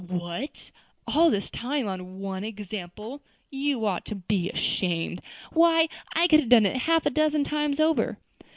[0.07, 0.71] "What!
[1.05, 3.21] all this time on one example!
[3.51, 5.21] you ought to be ashamed.
[5.53, 8.17] Why, I could have done it half a dozen times over."